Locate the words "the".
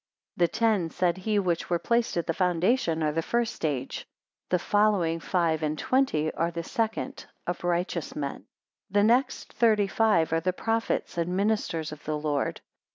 0.35-0.47, 2.25-2.33, 3.11-3.21, 4.49-4.57, 6.49-6.63, 9.07-9.15, 10.39-10.53, 12.05-12.17